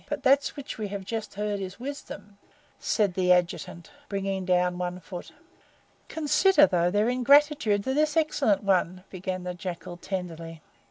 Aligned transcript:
But 0.09 0.23
that 0.23 0.47
which 0.55 0.79
we 0.79 0.87
have 0.87 1.05
just 1.05 1.35
heard 1.35 1.59
is 1.59 1.79
wisdom," 1.79 2.39
said 2.79 3.13
the 3.13 3.31
Adjutant, 3.31 3.91
bringing 4.09 4.45
down 4.45 4.79
one 4.79 4.99
foot. 4.99 5.31
"Consider, 6.07 6.65
though, 6.65 6.89
their 6.89 7.07
ingratitude 7.07 7.83
to 7.83 7.93
this 7.93 8.17
excellent 8.17 8.63
one," 8.63 9.03
began 9.11 9.43
the 9.43 9.53
Jackal 9.53 9.97
tenderly. 9.97 10.63